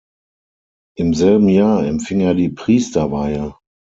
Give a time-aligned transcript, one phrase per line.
[0.97, 3.53] Im selben Jahr empfing er die Priesterweihe.